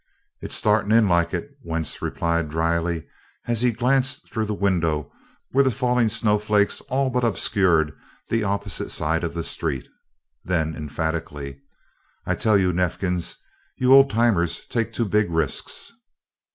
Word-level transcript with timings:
"It's 0.41 0.55
startin' 0.55 0.91
in 0.91 1.07
like 1.07 1.31
it," 1.31 1.59
Wentz 1.63 2.01
replied 2.01 2.49
dryly, 2.49 3.05
as 3.45 3.61
he 3.61 3.69
glanced 3.71 4.33
through 4.33 4.45
the 4.47 4.53
window 4.55 5.11
where 5.51 5.63
the 5.63 5.69
falling 5.69 6.09
snowflakes 6.09 6.81
all 6.89 7.11
but 7.11 7.23
obscured 7.23 7.95
the 8.27 8.43
opposite 8.43 8.89
side 8.89 9.23
of 9.23 9.35
the 9.35 9.43
street. 9.43 9.87
Then, 10.43 10.73
emphatically: 10.75 11.61
"I 12.25 12.33
tell 12.33 12.57
you, 12.57 12.73
Neifkins, 12.73 13.35
you 13.77 13.93
Old 13.93 14.09
Timers 14.09 14.65
take 14.69 14.91
too 14.91 15.05
big 15.05 15.29
risks." 15.29 15.91